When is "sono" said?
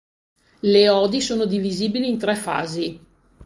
1.21-1.45